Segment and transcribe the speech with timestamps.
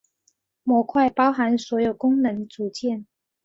[0.63, 3.05] 模块包含所有功能组件。